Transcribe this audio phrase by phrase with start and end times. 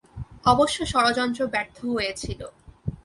[0.45, 2.41] অবশ্য ষড়যন্ত্র ব্যর্থ হয়েছিল।